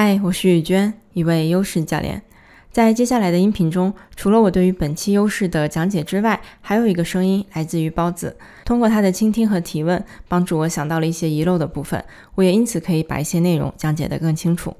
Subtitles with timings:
[0.00, 2.22] 嗨，我是雨娟，一位优势教练。
[2.70, 8.36] 在接下来的音频中，除了我对于本期优势的讲解之外，还有一个声音来自于包子。
[8.64, 12.04] 通过他的倾听和提问，帮助我想到了一些遗漏的部分，
[12.36, 14.76] 我也因此可以把一些内容讲解得更清楚。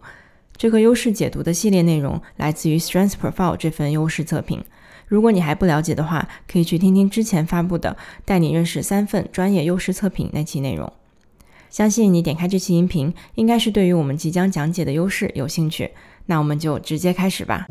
[0.56, 4.64] 这个优势解读的系列内容来自于 Strength Profile 这份优势测评。
[5.08, 7.90] 如果你还不了解的话，可以去听听之前发布的
[8.24, 10.92] 《带你认识三份专业优势测评》那期内容。
[11.78, 15.92] 相信你点开这期音频，应该是对于我们即将讲解的优势有兴趣。
[16.26, 17.66] 那我们就直接开始吧。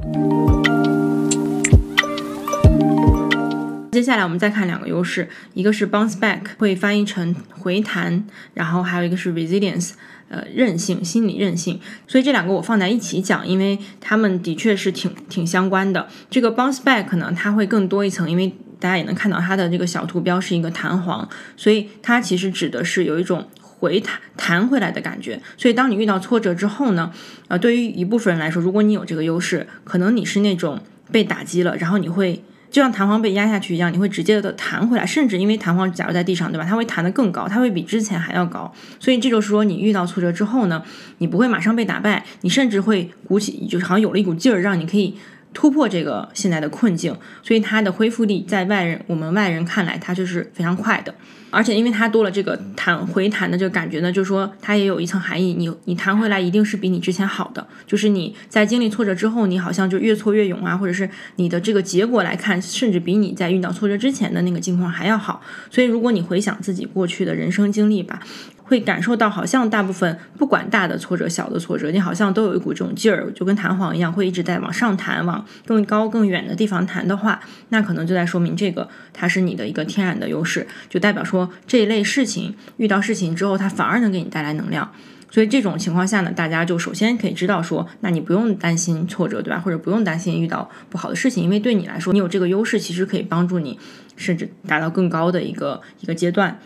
[3.91, 9.91] 接下来我们再看两个优势，一个是 bounce back，会翻译成回弹，然后还有一个是 resilience，
[10.29, 11.81] 呃，韧性，心理韧性。
[12.07, 16.07] 所以这两个我放在一起讲，因为它们的确是挺挺相关的。
[16.29, 23.45] 这个 bounce back 呢，它会更多一层，因为大家也能看到它的这个小图标是一个弹簧，所以它其实指的是有一种。
[23.80, 27.12] 回弹弹回来的感觉，所以当你遇到挫折之后呢，
[27.48, 30.80] 呃，对于一部分人来说，如果你有这个优势，可能你是那种
[31.12, 36.66] 被打击了，然后你会就像弹簧被压下去一样，你会直接的弹回来，甚至因为弹簧假如在地上，对吧？
[36.68, 38.74] 它会弹得更高，它会比之前还要高。
[38.99, 40.84] 所以这就是说，你遇到挫折之后呢，
[41.20, 45.16] 你不会马上被打败，你甚至会鼓起，就是好像有了一股劲儿，让你可以
[45.53, 47.15] 突破这个现在的困境。
[47.41, 51.13] 所以它的恢复力在外人我们外人看来，它就是非常快的。
[51.49, 65.41] 而且因为它多了这个弹回弹的这个感觉呢，就是说它也有一层含义，你你弹回来一定是比你之前好的，就是你在经历挫折之后，你好像就越挫越勇啊，或者是你的这个结果来看，甚至比你在遇到挫折之前的那个境况还要好。
[65.72, 68.22] 所以如果你回想自己过去的人生经历吧。
[68.68, 84.91] 会感受到，好像大部分不管大的挫折、小的挫折，你好像都有一股这种劲儿，就跟弹簧一样，会一直在往上弹，往更高更远的地方弹的话，那可能就在说明这个它是你的一个天然的优势，就代表说这一类事情遇到事情之后，它反而能给你带来能量。
[85.29, 89.59] 所以这种情况下呢，大家就首先可以知道说，那你不用担心挫折，对吧？
[89.59, 93.78] 或者不用担心遇到不好的事情，因为对你来说，你有这个优势，其实可以帮助你，
[94.16, 96.57] 甚至达到更高的一个一个阶段。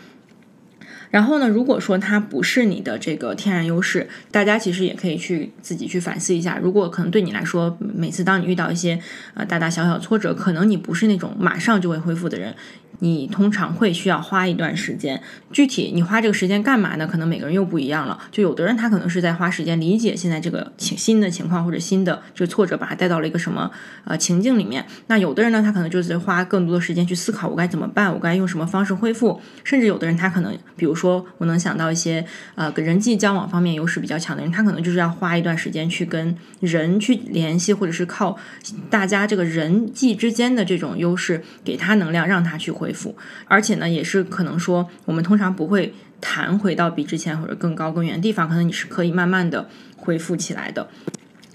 [1.12, 6.58] 然后呢，如果说它不是你的这个天然优势，大家其实也可以去自己去反思一下。
[6.60, 8.98] 如果可能对你来说，每次当你遇到一些
[9.34, 12.54] 呃大大小小挫折，可能你不是那种马上就会恢复的人。
[13.02, 15.20] 你通常会需要花一段时间，
[15.50, 17.04] 具体你花这个时间干嘛呢？
[17.04, 18.16] 可能每个人又不一样了。
[18.30, 23.68] 就有的人他可能是在花时间理解现在这个情新的情况或者新的这个挫折，把他带到了一个什么
[24.04, 24.86] 呃情境里面。
[25.08, 29.40] 那有的人呢，他可能就是花更多的时间去思考我该怎么办，我该用什么方式恢复。
[29.64, 32.24] 甚至有的人他可能，比如说我能想到一些
[32.54, 38.38] 呃人际交往方面优势比较强的人，他可能就是要花一段时间去跟人去联系，或者是靠
[38.88, 42.91] 大家这个人际之间的这种优势给他能量，让他去恢。
[42.92, 43.16] 复，
[43.46, 50.88] 而且呢，也是可能说，我们通常不会弹回到比之前或者更高更远的地方，可能你是可以慢慢的恢复起来的。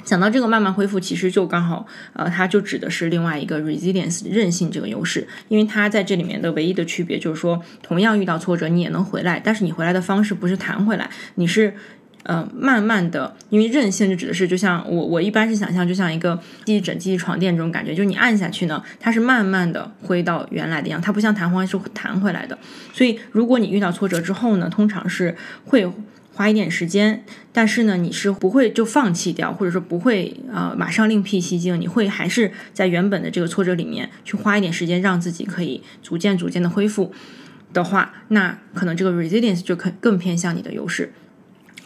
[0.03, 11.74] 讲到这个慢慢恢复，其实就刚好，呃，它就指的是另外一个 resilience 韧性这个优势，因为它在这里面的唯一的区别就是说，同样遇到挫折，你也能回来，但是你回来的方式不是弹回来，你是。
[12.23, 22.57] 呃，慢慢的，因为韧性就指的是，就像我我一般是想象，就像一个记忆枕、记忆床垫这种感觉，就是你按下去呢，它是慢慢的回到原来的样，它不像弹簧是弹回来的。
[22.94, 25.89] 所以，如果你遇到挫折之后呢，通常是会
[26.33, 27.23] 花一点时间，
[27.53, 37.13] 但是呢，你是不会就放弃掉，或者说不会呃马上另辟蹊径，你会还是在原本的这个挫折里面去花一点时间，让自己可以逐渐逐渐的恢复
[37.72, 41.13] 的话，那可能这个 resilience 就可更偏向你的优势。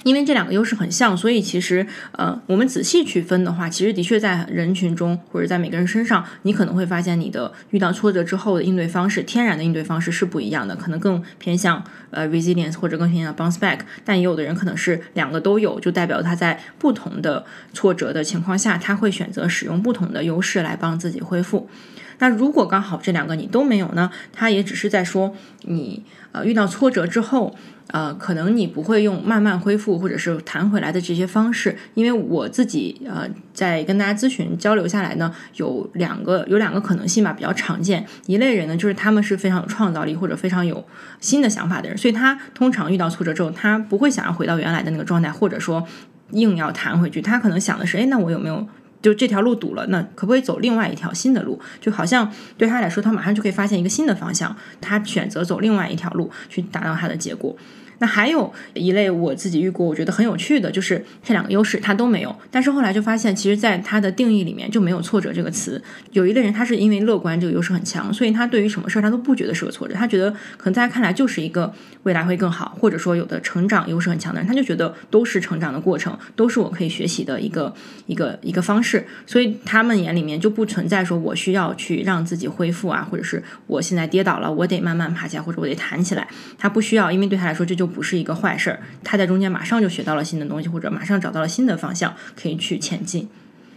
[0.03, 21.69] 因为这两个优势很像，所以其实，呃，我们仔细去分的话，其实的确在人群中或者在每个人身上，你可能会发现你的遇到挫折之后的应对方式，天然的应对方式是不一样的，可能更偏向呃 resilience 或者更偏向 bounce back，但也有的人可能是两个都有，就代表他在不同的挫折的情况下，他会选择使用不同的优势来帮自己恢复。
[22.17, 24.09] 那如果刚好这两个你都没有呢？
[24.33, 27.55] 他也只是在说你呃遇到挫折之后。
[27.91, 38.05] 呃，可能你不会用慢慢恢复或者是弹回来的这些方式，因为我自己呃在跟大家咨询交流下来呢，有两个有两个可能性吧，比较常见。
[38.27, 40.83] 一类人呢，就是他们是非常有创造力或者非常有
[41.19, 45.85] 新的想法的人，所以他通常遇到挫折之后，他不会想要回到原来的那个状态，或者说
[46.31, 47.21] 硬要弹回去。
[47.21, 48.65] 他可能想的是，哎，那我有没有
[49.01, 51.59] 就这条路堵了，那可不可以走另外一条新的路？
[51.79, 57.55] 就好像对他来说，他马上就可以发现一个新的方向，他选择走另外一条路去达到他的结果。
[58.01, 62.35] 那还有一类我自己遇过，我觉得很有趣的，就是这两个优势他都没有。
[62.49, 65.79] 但是后来就发现，其实在他的定义里面就没有挫折这个词。
[66.11, 71.71] 有一类人，他是因为乐观这个优势很强，所以他对于什么事儿他都不觉得是个挫折，他觉得可能在他看来就是一个
[72.01, 77.71] 未来会更好，或者说有的成长优势很强的人，他就觉得都是成长的过程，都是我可以学习的一个
[78.07, 79.05] 一个一个方式。
[79.27, 86.27] 所以他们眼里面就不存在说我需要去让自己恢复啊，或者是我现在跌倒了，我得慢慢爬起来，或者我得弹起来。
[86.57, 88.79] 他不需要，因为对他来说这就不是一个坏事儿。
[89.03, 93.29] 他在中间马上就学到了新的东西，或者马上找到了新的方向可以去前进。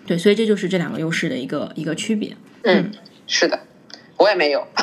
[0.06, 2.36] 对，所以这就是这两个优势的一个一个区别。
[2.62, 2.90] 嗯，
[3.26, 3.60] 是的，
[4.16, 4.66] 我也没有。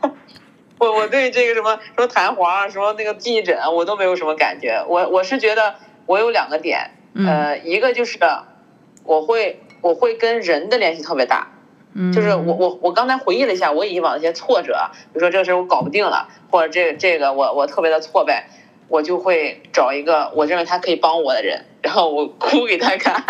[0.78, 4.82] 我我对这个什么什么弹簧，什么那个记忆枕，我都没有什么感觉。
[4.88, 5.74] 我我是觉得
[6.06, 8.18] 我有两个点，呃，一个就是
[9.04, 11.48] 我会我会跟人的联系特别大。
[12.14, 14.74] 就是我我我刚才回忆了一下我以往的一些挫折，
[15.12, 18.48] 比如说这个事我搞不定了，或者这这个我我特别的挫败，
[18.86, 23.24] 我就会找一个我认为他可以帮我的人，然后我哭给他看，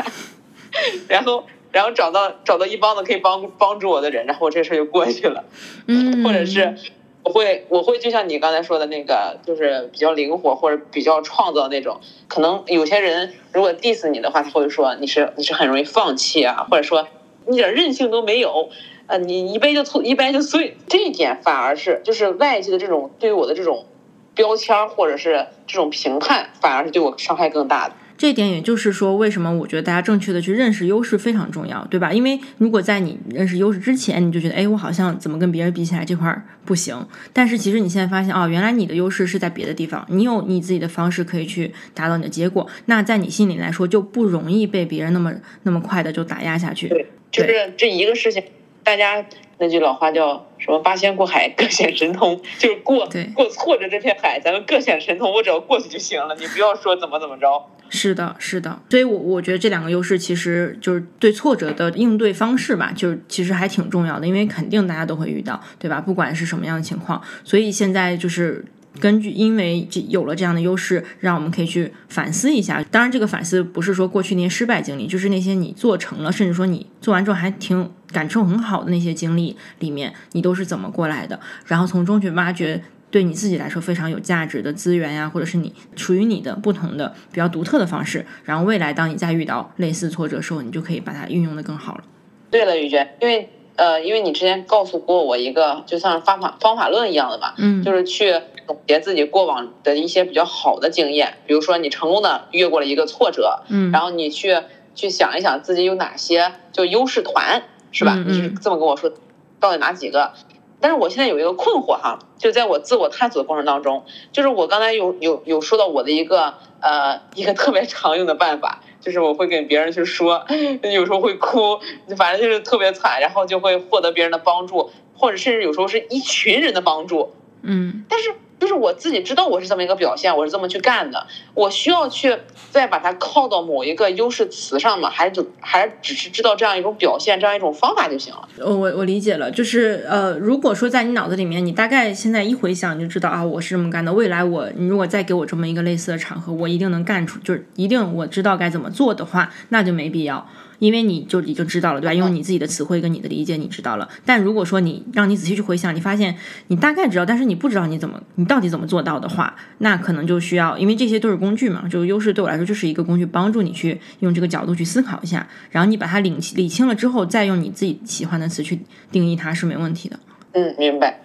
[1.09, 5.45] 然后然后找到找到一帮子可以帮帮助我的人，然后这事就过去了。
[5.87, 6.77] 嗯， 或者是
[7.23, 11.99] 我会我会就像你刚才说的那个，就是比较灵活或者比较创造那种。
[12.29, 17.09] 可能有些人如果 diss 你的话，他会说你是你是很容易放弃啊，或者说。
[17.49, 18.71] 一点韧性都没有，
[19.07, 23.87] 呃，你一掰就碎，一掰就碎，这一点反而是就是外界的这种对我的这种
[24.35, 27.95] 标签或者是这种评判，反而是对我伤害更大的。
[28.21, 32.13] 这一点也就是说，为什么我觉得大家正确的去认识优势非常重要，对吧？
[32.13, 36.31] 因为如果在你认识优势之前，你就觉得，哎，我好像怎么跟别人比起来这块
[36.67, 36.95] 不行。
[37.33, 42.69] 但是其实你现在发现，哦，原来你的优势是在别的地方，你有你自己的方式可以去达到你的结果。
[42.85, 45.33] 那在你心里来说，就不容易被别人那么
[45.63, 46.89] 那么快的就打压下去。
[46.89, 47.07] 对。
[47.31, 48.43] 就是这一个事情，
[48.85, 49.25] 大家
[49.57, 57.67] 那句老话叫什么“八仙过海，各显神通”，就是过过错着这片海，咱们各显神通，我只要过去就行了，你不要说怎么怎么着。
[57.91, 66.01] 是的，是的，所以，我我觉得这两个优势其实就是对挫折的应对方式吧，就是其实还挺重要的，因为肯定大家都会遇到，对吧？
[66.01, 68.65] 不管是什么样的情况，所以现在就是。
[68.99, 72.85] 根据，因为这有了这样的优势，让我们可以去反思一下。
[72.91, 81.39] 当然，这个反思不是说过去那些失败经历，就是那些你做成了，甚至说你做完之后还挺感受很好的那些经历里面，你都是怎么过来的？
[81.67, 88.25] 然后从中去挖掘对你自己来说非常有价值的资源呀，或者是你属于你的不同的比较独特的方式。
[88.45, 92.05] 然后未来当你再遇到类似挫折的时候，你就可以把它运用的更好了。
[92.51, 93.51] 对了，雨娟，因为。
[93.77, 104.55] 呃，因为你之前告诉过我一个，就像方法方法论一样的吧，嗯，就是去总结自己过往的一些比较好的经验，比如说你成功的越过了一个挫折，嗯，然后你去
[104.95, 108.23] 去想一想自己有哪些就优势团，是吧？
[108.27, 109.11] 你是这么跟我说，
[109.59, 110.33] 到底哪几个？
[110.81, 118.83] 但是我现在有一个困惑哈，就在我自我探索的过程当中，就是我刚才有有有说到我的一个呃一个特别常用的办法。
[119.01, 120.45] 就是我会跟别人去说，
[120.83, 121.81] 有时候会哭，
[122.19, 127.33] 反正就是特别惨，然后就会获得别人的帮助，或者甚至有时候是一群人的帮助，
[127.63, 128.35] 嗯，但是。
[128.61, 131.27] 就是我自己知道我是这么一个表现，我是这么去干的。
[131.55, 132.37] 我需要去
[132.71, 135.09] 再把它靠到某一个优势词上吗？
[135.09, 138.49] 还是还是只是知道这样一种表现，这样一种方法就行了？
[138.59, 144.13] 我我理解了，就是呃，如果说在你脑子里面，你大概现在一回想你就知道啊，我是这么干的。
[144.13, 150.47] 未来我你如果再给我这么一个类似的场合，我一定能干出，就是一定我知道该怎么做的话，那就没必要。
[150.81, 152.15] 因为你就已经知道了，对吧？
[152.15, 154.09] 用你自己的词汇跟你的理解，你知道了。
[154.25, 156.35] 但如果说你让你仔细去回想，你发现
[156.67, 161.87] 你大概知道，但是你不知道你怎么，你到底怎么做到的话，那可能就需要，因为这些都是工具嘛。
[161.89, 168.81] 就优势对我来说就是一个工具，帮助你去用这个角度去思考一下，然后你把它理理清了之后，再用你自己喜欢的词去
[169.13, 170.19] 定义它是没问题的。
[170.53, 171.21] 嗯，明白。